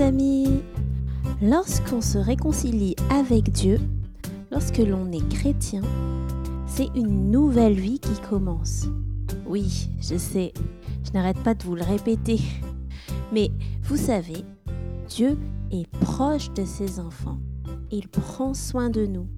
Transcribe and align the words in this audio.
amis 0.00 0.62
Lorsqu'on 1.42 2.00
se 2.00 2.16
réconcilie 2.16 2.96
avec 3.10 3.52
Dieu, 3.52 3.78
lorsque 4.50 4.78
l'on 4.78 5.12
est 5.12 5.28
chrétien, 5.28 5.82
c'est 6.66 6.88
une 6.94 7.30
nouvelle 7.30 7.74
vie 7.74 7.98
qui 7.98 8.18
commence. 8.28 8.86
Oui, 9.46 9.90
je 10.00 10.16
sais, 10.16 10.54
je 11.04 11.12
n'arrête 11.12 11.38
pas 11.42 11.54
de 11.54 11.62
vous 11.64 11.74
le 11.74 11.82
répéter. 11.82 12.40
Mais 13.32 13.50
vous 13.82 13.96
savez, 13.96 14.44
Dieu 15.08 15.38
est 15.70 15.86
proche 15.98 16.50
de 16.54 16.64
ses 16.64 17.00
enfants. 17.00 17.38
Il 17.90 18.08
prend 18.08 18.54
soin 18.54 18.88
de 18.88 19.04
nous. 19.04 19.28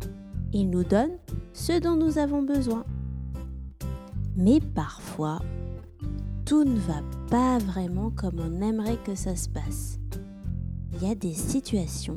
Il 0.52 0.70
nous 0.70 0.84
donne 0.84 1.18
ce 1.52 1.80
dont 1.80 1.96
nous 1.96 2.18
avons 2.18 2.42
besoin. 2.42 2.84
Mais 4.36 4.60
parfois, 4.60 5.40
tout 6.44 6.64
ne 6.64 6.78
va 6.78 7.02
pas 7.28 7.58
vraiment 7.58 8.10
comme 8.10 8.38
on 8.38 8.62
aimerait 8.62 8.98
que 9.04 9.14
ça 9.14 9.34
se 9.34 9.48
passe. 9.48 9.98
Il 11.00 11.06
y 11.06 11.10
a 11.12 11.14
des 11.14 11.34
situations 11.34 12.16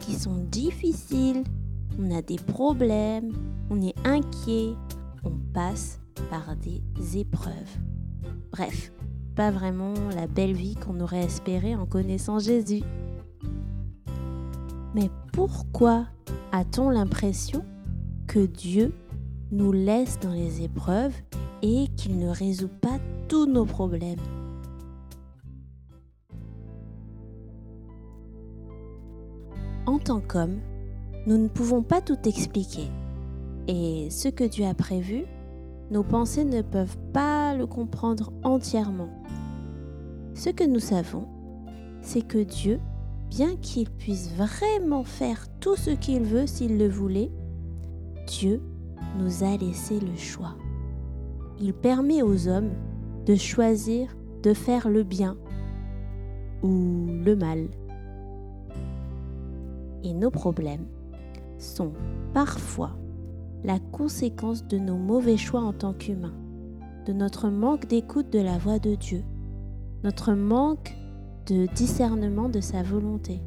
qui 0.00 0.14
sont 0.14 0.44
difficiles, 0.50 1.44
on 2.00 2.10
a 2.10 2.20
des 2.20 2.36
problèmes, 2.36 3.32
on 3.70 3.80
est 3.80 3.94
inquiet, 4.04 4.74
on 5.22 5.30
passe 5.54 6.00
par 6.28 6.56
des 6.56 7.16
épreuves. 7.16 7.78
Bref, 8.50 8.92
pas 9.36 9.52
vraiment 9.52 9.94
la 10.16 10.26
belle 10.26 10.54
vie 10.54 10.74
qu'on 10.74 10.98
aurait 10.98 11.22
espérée 11.22 11.76
en 11.76 11.86
connaissant 11.86 12.40
Jésus. 12.40 12.82
Mais 14.96 15.10
pourquoi 15.32 16.06
a-t-on 16.50 16.90
l'impression 16.90 17.64
que 18.26 18.46
Dieu 18.46 18.92
nous 19.52 19.70
laisse 19.70 20.18
dans 20.18 20.32
les 20.32 20.62
épreuves 20.62 21.14
et 21.62 21.86
qu'il 21.96 22.18
ne 22.18 22.30
résout 22.30 22.66
pas 22.80 22.98
tous 23.28 23.46
nos 23.46 23.64
problèmes? 23.64 24.18
Tant 30.08 30.20
qu'homme, 30.20 30.60
nous 31.26 31.36
ne 31.36 31.48
pouvons 31.48 31.82
pas 31.82 32.00
tout 32.00 32.16
expliquer. 32.24 32.88
Et 33.66 34.08
ce 34.08 34.28
que 34.28 34.44
Dieu 34.44 34.64
a 34.64 34.72
prévu, 34.72 35.26
nos 35.90 36.02
pensées 36.02 36.46
ne 36.46 36.62
peuvent 36.62 36.96
pas 37.12 37.54
le 37.54 37.66
comprendre 37.66 38.32
entièrement. 38.42 39.10
Ce 40.32 40.48
que 40.48 40.64
nous 40.64 40.80
savons, 40.80 41.26
c'est 42.00 42.26
que 42.26 42.38
Dieu, 42.38 42.80
bien 43.28 43.54
qu'il 43.56 43.90
puisse 43.90 44.32
vraiment 44.32 45.04
faire 45.04 45.44
tout 45.60 45.76
ce 45.76 45.90
qu'il 45.90 46.22
veut 46.22 46.46
s'il 46.46 46.78
le 46.78 46.88
voulait, 46.88 47.30
Dieu 48.26 48.62
nous 49.18 49.44
a 49.44 49.58
laissé 49.58 50.00
le 50.00 50.16
choix. 50.16 50.56
Il 51.60 51.74
permet 51.74 52.22
aux 52.22 52.48
hommes 52.48 52.72
de 53.26 53.34
choisir 53.34 54.16
de 54.42 54.54
faire 54.54 54.88
le 54.88 55.02
bien 55.02 55.36
ou 56.62 57.08
le 57.26 57.36
mal 57.36 57.68
et 60.04 60.14
nos 60.14 60.30
problèmes 60.30 60.86
sont 61.58 61.92
parfois 62.32 62.96
la 63.64 63.78
conséquence 63.78 64.66
de 64.66 64.78
nos 64.78 64.96
mauvais 64.96 65.36
choix 65.36 65.60
en 65.60 65.72
tant 65.72 65.92
qu'humains, 65.92 66.34
de 67.06 67.12
notre 67.12 67.48
manque 67.48 67.86
d'écoute 67.86 68.30
de 68.30 68.38
la 68.38 68.58
voix 68.58 68.78
de 68.78 68.94
Dieu, 68.94 69.24
notre 70.04 70.32
manque 70.32 70.96
de 71.46 71.66
discernement 71.74 72.48
de 72.48 72.60
sa 72.60 72.82
volonté. 72.82 73.42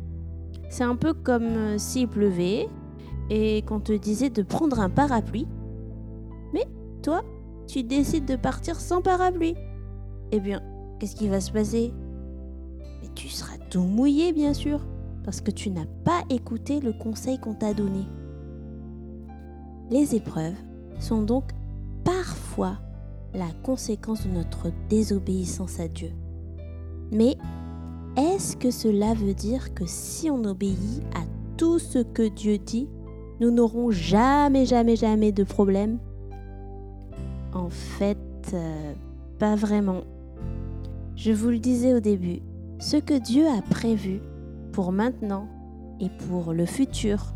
C'est 0.70 0.84
un 0.84 0.96
peu 0.96 1.14
comme 1.14 1.44
euh, 1.44 1.78
s'il 1.78 2.08
pleuvait 2.08 2.68
et 3.30 3.62
qu'on 3.64 3.80
te 3.80 3.94
disait 3.94 4.30
de 4.30 4.42
prendre 4.42 4.80
un 4.80 4.90
parapluie, 4.90 5.48
mais 6.54 6.66
toi, 7.02 7.22
tu 7.68 7.84
décides 7.84 8.26
de 8.26 8.36
partir 8.36 8.80
sans 8.80 9.02
parapluie. 9.02 9.56
Eh 10.32 10.40
bien, 10.40 10.62
qu'est-ce 11.00 11.16
qui 11.16 11.30
va 11.30 11.40
se 11.40 11.52
passer? 11.52 11.94
Mais 13.02 13.09
tu 13.16 13.30
seras 13.30 13.58
tout 13.70 13.81
mouillé, 13.81 14.34
bien 14.34 14.54
sûr 14.54 14.81
parce 15.24 15.42
que 15.42 15.52
tu 15.52 15.70
n'as 15.70 15.86
pas 16.04 16.24
écouté 16.30 16.80
le 16.80 16.94
conseil 16.94 17.40
qu'on 17.40 17.54
t'a 17.54 17.74
donné. 17.74 18.06
Les 19.90 20.16
épreuves 20.16 20.56
sont 21.00 21.22
donc 21.22 21.52
parfois 22.04 22.78
la 23.34 23.50
conséquence 23.64 24.26
de 24.26 24.31
notre 24.31 24.72
désobéissance 24.90 25.80
à 25.80 25.88
Dieu. 25.88 26.12
Mais 27.12 27.38
est-ce 28.18 28.58
que 28.58 28.72
cela 28.72 29.14
veut 29.14 29.34
dire 29.34 29.74
que 29.74 29.86
si 29.86 30.30
on 30.30 30.44
obéit 30.44 31.02
à 31.16 31.22
tout 31.58 31.80
ce 31.80 32.00
que 32.00 32.28
Dieu 32.28 32.58
dit, 32.58 32.90
nous 33.40 33.52
n'aurons 33.52 33.92
jamais, 33.92 34.66
jamais, 34.66 34.96
jamais 34.96 35.31
de 35.31 35.44
problème? 35.44 36.00
En 37.54 37.70
fait, 37.70 38.18
euh, 38.54 38.94
pas 39.40 39.56
vraiment. 39.56 40.02
Je 41.16 41.31
vous 41.31 41.50
le 41.50 41.60
disais 41.60 41.94
au 41.94 42.00
début, 42.00 42.40
ce 42.80 42.98
que 42.98 43.18
Dieu 43.18 43.46
a 43.48 43.62
prévu 43.62 44.22
pour 44.72 44.92
maintenant 44.92 45.48
et 46.00 46.09
pour 46.09 46.54
le 46.54 46.66
futur, 46.66 47.34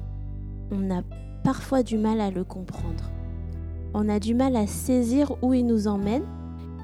on 0.72 0.90
a 0.90 1.02
parfois 1.44 1.84
du 1.84 1.98
mal 1.98 2.20
à 2.20 2.32
le 2.32 2.44
comprendre. 2.44 3.12
On 3.94 4.10
a 4.10 4.20
du 4.20 4.34
mal 4.34 4.56
à 4.56 4.68
saisir 4.68 5.32
où 5.42 5.54
il 5.54 5.66
nous 5.66 5.88
emmène 5.88 6.24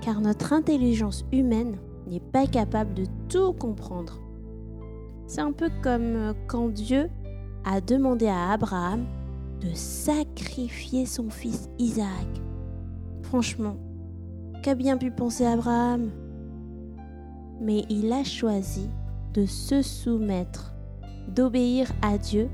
car 0.02 0.22
notre 0.22 0.54
intelligence 0.54 1.26
humaine 1.32 1.78
n'est 2.08 2.20
pas 2.20 2.48
capable 2.48 2.94
de 2.94 3.06
tout 3.30 3.54
comprendre. 3.54 4.20
C'est 5.28 5.42
un 5.42 5.52
peu 5.52 5.70
comme 5.82 6.16
euh, 6.16 6.34
quand 6.48 6.70
Dieu 6.70 7.10
a 7.64 7.80
demandé 7.80 8.28
à 8.28 8.52
Abraham 8.52 9.06
de 9.62 9.70
sacrifier 9.74 11.06
son 11.06 11.30
fils 11.30 11.70
Isaac. 11.80 12.28
Franchement, 13.22 13.78
qu'a 14.64 14.76
bien 14.76 14.98
pu 14.98 15.12
penser 15.12 15.46
Abraham? 15.46 16.10
Mais 17.62 17.86
il 17.90 18.12
a 18.12 18.24
choisi 18.24 18.90
de 19.34 19.46
se 19.46 19.82
soumettre, 19.82 20.74
d'obéir 21.28 21.92
à 22.02 22.18
Dieu 22.18 22.50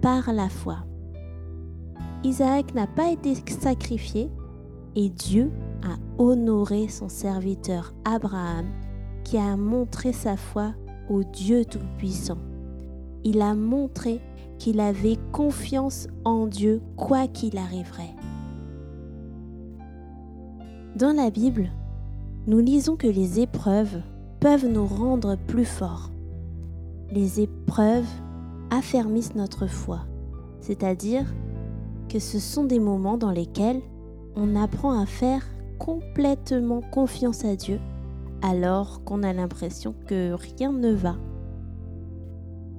par 0.00 0.32
la 0.32 0.48
foi. 0.48 0.78
Isaac 2.24 2.74
n'a 2.74 2.86
pas 2.86 3.10
été 3.10 3.34
sacrifié 3.60 4.30
et 4.96 5.08
Dieu 5.08 5.52
a 5.82 5.96
honoré 6.22 6.88
son 6.88 7.08
serviteur 7.08 7.94
Abraham 8.04 8.66
qui 9.22 9.38
a 9.38 9.56
montré 9.56 10.12
sa 10.12 10.36
foi 10.36 10.74
au 11.08 11.22
Dieu 11.22 11.64
Tout-Puissant. 11.64 12.38
Il 13.24 13.40
a 13.40 13.54
montré 13.54 14.20
qu'il 14.58 14.80
avait 14.80 15.18
confiance 15.32 16.08
en 16.24 16.46
Dieu 16.46 16.82
quoi 16.96 17.28
qu'il 17.28 17.58
arriverait. 17.58 18.14
Dans 20.96 21.14
la 21.14 21.30
Bible, 21.30 21.70
nous 22.48 22.58
lisons 22.58 22.96
que 22.96 23.06
les 23.06 23.38
épreuves 23.38 24.00
peuvent 24.40 24.66
nous 24.66 24.86
rendre 24.86 25.36
plus 25.36 25.64
forts. 25.64 26.10
Les 27.10 27.40
épreuves 27.40 28.08
affermissent 28.70 29.34
notre 29.34 29.66
foi, 29.66 30.00
c'est-à-dire 30.60 31.24
que 32.08 32.18
ce 32.18 32.38
sont 32.38 32.64
des 32.64 32.78
moments 32.78 33.16
dans 33.16 33.30
lesquels 33.30 33.80
on 34.36 34.54
apprend 34.56 34.98
à 34.98 35.06
faire 35.06 35.44
complètement 35.78 36.80
confiance 36.80 37.44
à 37.44 37.56
Dieu 37.56 37.80
alors 38.42 39.02
qu'on 39.04 39.22
a 39.22 39.32
l'impression 39.32 39.94
que 40.06 40.32
rien 40.32 40.72
ne 40.72 40.92
va. 40.92 41.16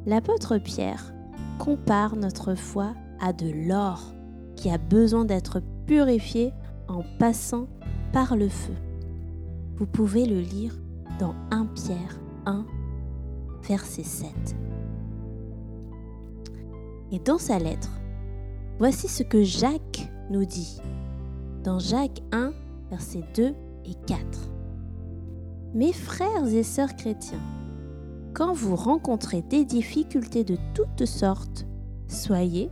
L'apôtre 0.05 0.57
Pierre 0.57 1.13
compare 1.57 2.15
notre 2.15 2.55
foi 2.55 2.93
à 3.19 3.33
de 3.33 3.49
l'or 3.67 4.13
qui 4.55 4.69
a 4.69 4.77
besoin 4.77 5.25
d'être 5.25 5.61
purifié 5.85 6.53
en 6.87 7.03
passant 7.19 7.67
par 8.13 8.35
le 8.37 8.47
feu. 8.47 8.73
Vous 9.75 9.85
pouvez 9.85 10.25
le 10.25 10.39
lire 10.39 10.73
dans 11.19 11.35
1 11.51 11.65
Pierre 11.75 12.19
1, 12.45 12.65
verset 13.67 14.03
7. 14.03 14.31
Et 17.11 17.19
dans 17.19 17.37
sa 17.37 17.59
lettre, 17.59 17.91
voici 18.79 19.07
ce 19.07 19.23
que 19.23 19.43
Jacques 19.43 20.09
nous 20.31 20.45
dit 20.45 20.81
dans 21.63 21.79
Jacques 21.79 22.21
1, 22.31 22.53
versets 22.89 23.23
2 23.35 23.53
et 23.85 23.93
4. 24.07 24.19
Mes 25.73 25.91
frères 25.91 26.47
et 26.47 26.63
sœurs 26.63 26.95
chrétiens, 26.95 27.41
quand 28.33 28.53
vous 28.53 28.75
rencontrez 28.75 29.41
des 29.41 29.65
difficultés 29.65 30.45
de 30.45 30.57
toutes 30.73 31.05
sortes, 31.05 31.65
soyez 32.07 32.69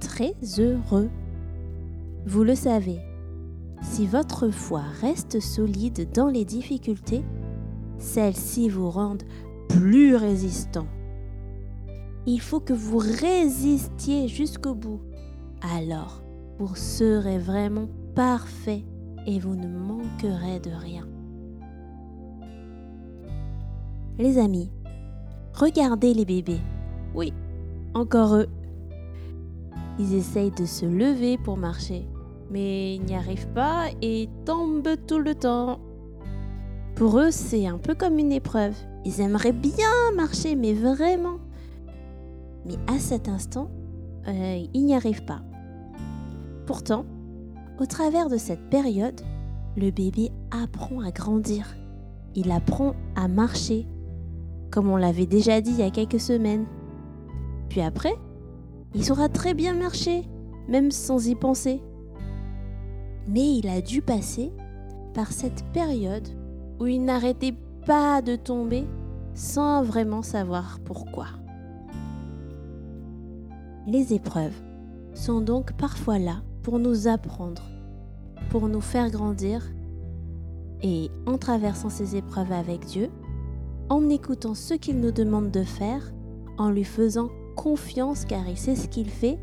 très 0.00 0.34
heureux. 0.58 1.08
Vous 2.26 2.44
le 2.44 2.54
savez, 2.54 3.00
si 3.80 4.06
votre 4.06 4.50
foi 4.50 4.82
reste 5.00 5.40
solide 5.40 6.10
dans 6.12 6.28
les 6.28 6.44
difficultés, 6.44 7.24
celles-ci 7.98 8.68
vous 8.68 8.90
rendent 8.90 9.24
plus 9.68 10.16
résistant. 10.16 10.86
Il 12.26 12.40
faut 12.40 12.60
que 12.60 12.72
vous 12.72 12.98
résistiez 12.98 14.28
jusqu'au 14.28 14.74
bout. 14.74 15.00
Alors, 15.62 16.22
vous 16.58 16.74
serez 16.74 17.38
vraiment 17.38 17.88
parfait 18.14 18.84
et 19.26 19.38
vous 19.38 19.54
ne 19.54 19.68
manquerez 19.68 20.60
de 20.60 20.70
rien. 20.70 21.06
Les 24.18 24.38
amis, 24.38 24.70
regardez 25.52 26.14
les 26.14 26.24
bébés. 26.24 26.60
Oui, 27.14 27.32
encore 27.94 28.36
eux. 28.36 28.48
Ils 29.98 30.14
essayent 30.14 30.50
de 30.50 30.64
se 30.64 30.86
lever 30.86 31.38
pour 31.38 31.56
marcher, 31.56 32.06
mais 32.50 32.96
ils 32.96 33.02
n'y 33.02 33.14
arrivent 33.14 33.52
pas 33.52 33.86
et 34.02 34.28
tombent 34.44 34.96
tout 35.06 35.18
le 35.18 35.34
temps. 35.34 35.80
Pour 36.96 37.18
eux, 37.20 37.30
c'est 37.30 37.66
un 37.66 37.76
peu 37.76 37.94
comme 37.94 38.18
une 38.18 38.32
épreuve. 38.32 38.74
Ils 39.04 39.20
aimeraient 39.20 39.52
bien 39.52 40.12
marcher, 40.16 40.56
mais 40.56 40.72
vraiment. 40.72 41.36
Mais 42.64 42.76
à 42.86 42.98
cet 42.98 43.28
instant, 43.28 43.68
euh, 44.26 44.64
ils 44.72 44.86
n'y 44.86 44.94
arrivent 44.94 45.26
pas. 45.26 45.42
Pourtant, 46.64 47.04
au 47.78 47.84
travers 47.84 48.30
de 48.30 48.38
cette 48.38 48.70
période, 48.70 49.20
le 49.76 49.90
bébé 49.90 50.30
apprend 50.50 51.00
à 51.00 51.10
grandir. 51.10 51.76
Il 52.34 52.50
apprend 52.50 52.94
à 53.14 53.28
marcher, 53.28 53.86
comme 54.70 54.88
on 54.88 54.96
l'avait 54.96 55.26
déjà 55.26 55.60
dit 55.60 55.72
il 55.72 55.80
y 55.80 55.82
a 55.82 55.90
quelques 55.90 56.18
semaines. 56.18 56.64
Puis 57.68 57.82
après, 57.82 58.14
il 58.94 59.04
saura 59.04 59.28
très 59.28 59.52
bien 59.52 59.74
marcher, 59.74 60.24
même 60.66 60.90
sans 60.90 61.28
y 61.28 61.34
penser. 61.34 61.82
Mais 63.28 63.58
il 63.58 63.68
a 63.68 63.82
dû 63.82 64.00
passer 64.00 64.50
par 65.12 65.30
cette 65.30 65.62
période 65.74 66.26
où 66.80 66.86
il 66.86 67.04
n'arrêtait 67.04 67.54
pas 67.86 68.22
de 68.22 68.36
tomber 68.36 68.84
sans 69.34 69.82
vraiment 69.82 70.22
savoir 70.22 70.78
pourquoi. 70.84 71.26
Les 73.86 74.12
épreuves 74.12 74.56
sont 75.14 75.40
donc 75.40 75.72
parfois 75.74 76.18
là 76.18 76.42
pour 76.62 76.78
nous 76.78 77.06
apprendre, 77.06 77.62
pour 78.50 78.68
nous 78.68 78.80
faire 78.80 79.10
grandir 79.10 79.62
et 80.82 81.10
en 81.26 81.38
traversant 81.38 81.88
ces 81.88 82.16
épreuves 82.16 82.52
avec 82.52 82.84
Dieu, 82.86 83.10
en 83.88 84.08
écoutant 84.08 84.54
ce 84.54 84.74
qu'il 84.74 85.00
nous 85.00 85.12
demande 85.12 85.50
de 85.50 85.62
faire, 85.62 86.12
en 86.58 86.70
lui 86.70 86.84
faisant 86.84 87.28
confiance 87.54 88.24
car 88.24 88.46
il 88.48 88.56
sait 88.56 88.76
ce 88.76 88.88
qu'il 88.88 89.08
fait, 89.08 89.38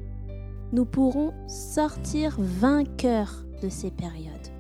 nous 0.74 0.86
pourrons 0.86 1.34
sortir 1.48 2.36
vainqueurs 2.40 3.46
de 3.62 3.70
ces 3.70 3.92
périodes. 3.92 4.53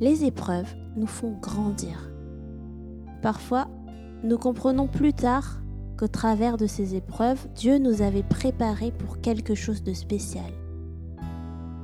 Les 0.00 0.24
épreuves 0.24 0.74
nous 0.96 1.06
font 1.06 1.36
grandir. 1.40 2.10
Parfois, 3.22 3.68
nous 4.22 4.38
comprenons 4.38 4.86
plus 4.86 5.12
tard 5.12 5.60
qu'au 5.96 6.06
travers 6.06 6.56
de 6.56 6.66
ces 6.66 6.94
épreuves, 6.94 7.48
Dieu 7.56 7.78
nous 7.78 8.02
avait 8.02 8.22
préparés 8.22 8.92
pour 8.92 9.20
quelque 9.20 9.54
chose 9.56 9.82
de 9.82 9.92
spécial. 9.92 10.50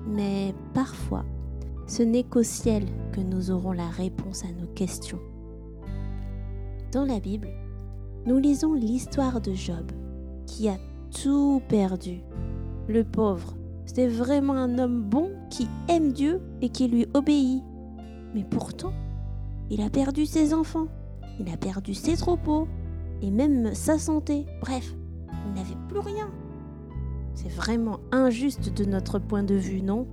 Mais 0.07 0.55
parfois, 0.75 1.25
ce 1.87 2.03
n'est 2.03 2.23
qu'au 2.23 2.45
ciel 2.45 2.85
que 3.13 3.21
nous 3.21 3.51
aurons 3.51 3.73
la 3.73 3.89
réponse 3.89 4.45
à 4.45 4.53
nos 4.61 4.69
questions. 4.69 5.21
Dans 6.93 7.05
la 7.05 7.19
Bible, 7.19 7.49
nous 8.27 8.39
lisons 8.39 8.75
l'histoire 8.75 9.41
de 9.41 9.53
Job, 9.53 9.91
qui 10.47 10.69
a 10.69 10.77
tout 11.11 11.61
perdu. 11.69 12.21
Le 12.87 13.03
pauvre, 13.03 13.57
c'était 13.87 14.07
vraiment 14.07 14.55
un 14.55 14.79
homme 14.79 15.03
bon 15.03 15.31
qui 15.51 15.67
aime 15.89 16.13
Dieu 16.13 16.41
et 16.63 16.69
qui 16.69 16.87
lui 16.87 17.07
obéit. 17.15 17.63
Mais 18.35 18.45
pourtant, 18.45 18.93
il 19.71 19.81
a 19.81 19.91
perdu 19.91 20.27
ses 20.27 20.53
enfants, 20.53 20.89
il 21.41 21.51
a 21.53 21.57
perdu 21.57 21.95
ses 21.95 22.17
troupeaux 22.17 22.69
et 23.23 23.31
même 23.31 23.75
sa 23.75 23.99
santé. 23.99 24.47
Bref, 24.61 24.95
il 25.47 25.55
n'avait 25.55 25.89
plus 25.89 26.01
rien. 26.01 26.31
C'est 27.35 27.51
vraiment 27.51 28.01
injuste 28.13 28.73
de 28.75 28.85
notre 28.85 29.19
point 29.19 29.43
de 29.43 29.55
vue, 29.55 29.83
non? 29.83 30.07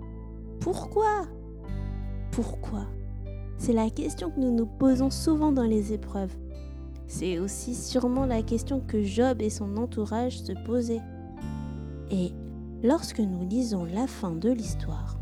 Pourquoi? 0.60 1.28
Pourquoi? 2.32 2.86
C'est 3.58 3.74
la 3.74 3.90
question 3.90 4.32
que 4.32 4.40
nous 4.40 4.52
nous 4.52 4.66
posons 4.66 5.10
souvent 5.10 5.52
dans 5.52 5.64
les 5.64 5.94
épreuves. 5.94 6.36
C'est 7.08 7.40
aussi 7.40 7.76
sûrement 7.76 8.26
la 8.26 8.42
question 8.42 8.80
que 8.80 9.04
Job 9.04 9.42
et 9.42 9.50
son 9.50 9.78
entourage 9.78 10.40
se 10.40 10.54
posaient. 10.66 11.02
Et 12.10 12.32
lorsque 12.84 13.20
nous 13.20 13.48
lisons 13.48 13.86
la 13.86 14.08
fin 14.08 14.32
de 14.32 14.50
l'histoire, 14.50 15.21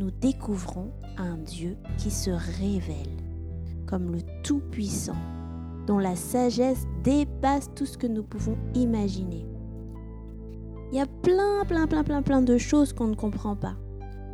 nous 0.00 0.10
découvrons 0.10 0.90
un 1.18 1.36
Dieu 1.36 1.76
qui 1.98 2.10
se 2.10 2.30
révèle 2.30 3.18
comme 3.86 4.12
le 4.12 4.20
Tout-Puissant, 4.42 5.16
dont 5.86 5.98
la 5.98 6.16
sagesse 6.16 6.86
dépasse 7.04 7.68
tout 7.74 7.84
ce 7.84 7.98
que 7.98 8.06
nous 8.06 8.22
pouvons 8.22 8.56
imaginer. 8.74 9.46
Il 10.90 10.96
y 10.96 11.00
a 11.02 11.06
plein, 11.06 11.66
plein, 11.66 11.86
plein, 11.86 12.02
plein, 12.02 12.22
plein 12.22 12.40
de 12.40 12.56
choses 12.56 12.94
qu'on 12.94 13.08
ne 13.08 13.14
comprend 13.14 13.56
pas, 13.56 13.74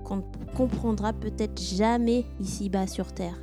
qu'on 0.05 0.19
ne 0.19 0.55
comprendra 0.55 1.13
peut-être 1.13 1.61
jamais 1.61 2.27
ici-bas 2.39 2.87
sur 2.87 3.13
Terre. 3.13 3.43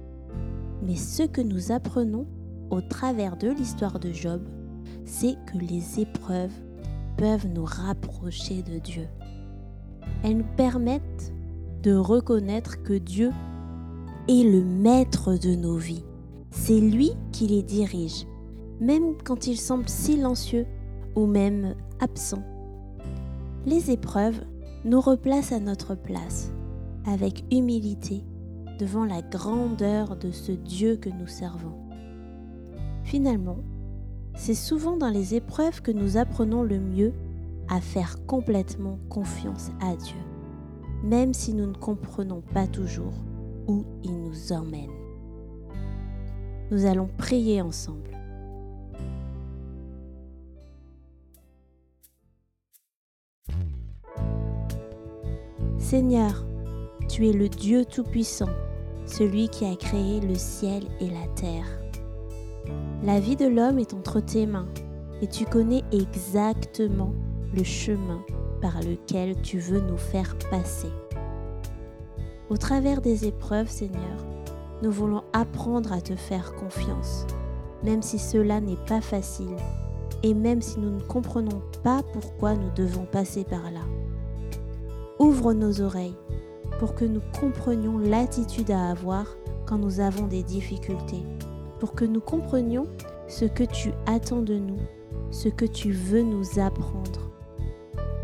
Mais 0.82 0.96
ce 0.96 1.24
que 1.24 1.42
nous 1.42 1.74
apprenons 1.74 2.26
au 2.70 2.80
travers 2.80 3.36
de 3.36 3.50
l'histoire 3.50 4.00
de 4.00 4.14
Job, 4.14 4.48
c'est 5.04 5.36
que 5.46 5.58
les 5.58 6.00
épreuves 6.00 6.56
peuvent 7.18 7.48
nous 7.48 7.66
rapprocher 7.66 8.64
de 8.64 8.80
Dieu. 8.80 9.10
Elles 10.24 10.38
nous 10.38 10.56
permettent 10.56 11.34
de 11.84 11.96
reconnaître 11.96 12.82
que 12.82 12.94
Dieu 12.94 13.32
est 14.30 14.44
le 14.44 14.64
maître 14.64 15.38
de 15.38 15.54
nos 15.54 15.78
vies. 15.78 16.06
C'est 16.50 16.80
lui 16.80 17.12
qui 17.32 17.48
les 17.48 17.62
dirige, 17.62 18.26
même 18.80 19.16
quand 19.24 19.48
il 19.48 19.58
semble 19.58 19.90
silencieux 19.90 20.66
ou 21.16 21.26
même 21.26 21.76
absent. 22.00 22.44
Les 23.66 23.92
épreuves 23.92 24.42
nous 24.86 25.02
replacent 25.02 25.52
à 25.52 25.60
notre 25.60 25.96
place, 25.96 26.52
avec 27.06 27.44
humilité, 27.52 28.24
devant 28.80 29.06
la 29.06 29.22
grandeur 29.22 30.16
de 30.16 30.32
ce 30.32 30.52
Dieu 30.52 30.96
que 30.96 31.10
nous 31.10 31.28
servons. 31.28 31.74
Finalement, 33.04 33.58
c'est 34.36 34.56
souvent 34.56 34.98
dans 34.98 35.10
les 35.10 35.36
épreuves 35.36 35.82
que 35.82 35.92
nous 35.92 36.18
apprenons 36.18 36.64
le 36.64 36.80
mieux 36.80 37.14
à 37.70 37.82
faire 37.82 38.26
complètement 38.26 39.00
confiance 39.10 39.72
à 39.82 39.96
Dieu, 39.96 40.18
même 41.04 41.34
si 41.34 41.54
nous 41.54 41.68
ne 41.68 41.76
comprenons 41.76 42.42
pas 42.42 42.66
toujours 42.66 43.14
où 43.68 43.86
il 44.04 44.14
nous 44.14 44.54
emmène. 44.54 44.92
Nous 46.72 46.86
allons 46.86 47.10
prier 47.18 47.62
ensemble. 47.62 48.10
Seigneur, 55.78 56.46
tu 57.10 57.28
es 57.28 57.34
le 57.34 57.50
Dieu 57.50 57.86
Tout-Puissant, 57.86 58.50
celui 59.06 59.50
qui 59.50 59.66
a 59.66 59.76
créé 59.76 60.22
le 60.22 60.36
ciel 60.36 60.84
et 61.02 61.10
la 61.10 61.28
terre. 61.36 61.68
La 63.04 63.20
vie 63.20 63.36
de 63.36 63.46
l'homme 63.46 63.78
est 63.78 63.94
entre 63.94 64.22
tes 64.22 64.46
mains 64.46 64.70
et 65.22 65.28
tu 65.28 65.46
connais 65.46 65.84
exactement 65.92 67.14
le 67.54 67.64
chemin 67.64 68.24
par 68.64 68.80
lequel 68.80 69.36
tu 69.42 69.60
veux 69.60 69.82
nous 69.82 69.98
faire 69.98 70.38
passer. 70.50 70.88
Au 72.50 72.56
travers 72.56 73.02
des 73.02 73.28
épreuves, 73.28 73.68
Seigneur, 73.68 74.26
nous 74.82 74.90
voulons 74.90 75.24
apprendre 75.34 75.92
à 75.92 76.00
te 76.00 76.16
faire 76.16 76.56
confiance, 76.56 77.28
même 77.84 78.02
si 78.02 78.18
cela 78.18 78.62
n'est 78.62 78.84
pas 78.88 79.02
facile 79.02 79.58
et 80.24 80.34
même 80.34 80.62
si 80.62 80.80
nous 80.80 80.92
ne 80.92 81.02
comprenons 81.02 81.62
pas 81.84 82.04
pourquoi 82.14 82.54
nous 82.54 82.72
devons 82.74 83.06
passer 83.06 83.44
par 83.44 83.70
là. 83.70 83.82
Ouvre 85.20 85.52
nos 85.52 85.82
oreilles 85.82 86.16
pour 86.80 86.96
que 86.96 87.04
nous 87.04 87.22
comprenions 87.38 87.98
l'attitude 87.98 88.72
à 88.72 88.92
avoir 88.92 89.26
quand 89.66 89.78
nous 89.78 90.00
avons 90.00 90.28
des 90.28 90.44
difficultés 90.44 91.24
pour 91.82 91.96
que 91.96 92.06
nous 92.06 92.22
comprenions 92.22 92.88
ce 93.28 93.44
que 93.44 93.66
tu 93.66 93.92
attends 94.06 94.42
de 94.42 94.56
nous, 94.56 94.80
ce 95.32 95.50
que 95.50 95.66
tu 95.66 95.92
veux 95.92 96.22
nous 96.22 96.60
apprendre. 96.60 97.33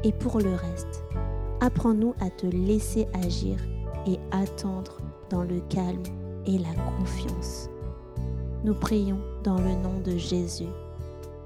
Et 0.03 0.13
pour 0.13 0.39
le 0.39 0.55
reste, 0.55 1.03
apprends-nous 1.59 2.13
à 2.21 2.29
te 2.29 2.45
laisser 2.45 3.07
agir 3.13 3.57
et 4.07 4.17
attendre 4.31 4.97
dans 5.29 5.43
le 5.43 5.59
calme 5.69 6.03
et 6.45 6.57
la 6.57 6.73
confiance. 6.97 7.69
Nous 8.63 8.73
prions 8.73 9.19
dans 9.43 9.59
le 9.59 9.75
nom 9.75 9.99
de 9.99 10.17
Jésus. 10.17 10.69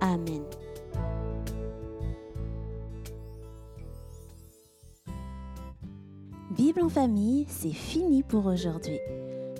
Amen. 0.01 0.43
Bible 6.51 6.81
en 6.83 6.89
famille, 6.89 7.45
c'est 7.49 7.71
fini 7.71 8.21
pour 8.21 8.45
aujourd'hui. 8.45 8.99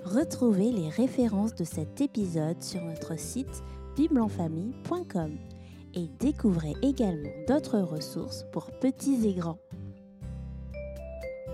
Retrouvez 0.05 0.71
les 0.71 0.89
références 0.89 1.55
de 1.55 1.63
cet 1.63 2.01
épisode 2.01 2.61
sur 2.61 2.81
notre 2.81 3.17
site 3.17 3.63
biblenfamille.com 3.95 5.52
et 5.93 6.09
découvrez 6.19 6.73
également 6.81 7.29
d'autres 7.47 7.79
ressources 7.79 8.45
pour 8.51 8.71
petits 8.71 9.27
et 9.27 9.33
grands. 9.33 9.59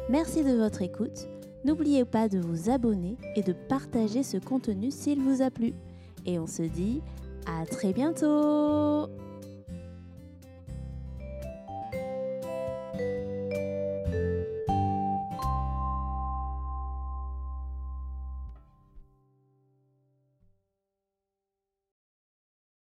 Merci 0.09 0.43
de 0.43 0.55
votre 0.55 0.81
écoute. 0.81 1.27
N'oubliez 1.65 2.05
pas 2.05 2.29
de 2.29 2.39
vous 2.39 2.69
abonner 2.69 3.17
et 3.35 3.43
de 3.43 3.53
partager 3.53 4.23
ce 4.23 4.37
contenu 4.37 4.91
s'il 4.91 5.19
vous 5.19 5.41
a 5.41 5.51
plu. 5.51 5.73
Et 6.25 6.39
on 6.39 6.47
se 6.47 6.63
dit 6.63 7.01
à 7.45 7.65
très 7.65 7.93
bientôt 7.93 9.07